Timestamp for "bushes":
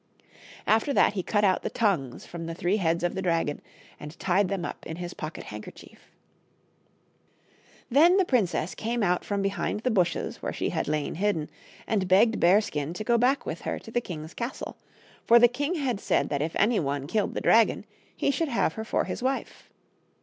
9.91-10.41